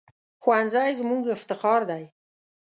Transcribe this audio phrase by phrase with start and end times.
[0.43, 2.03] ښوونځی زموږ افتخار دی